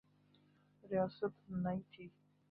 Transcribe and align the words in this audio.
ریاست 0.83 1.33
نئی 1.63 1.79
تھی۔ 1.91 2.05